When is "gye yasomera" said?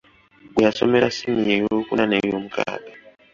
0.53-1.07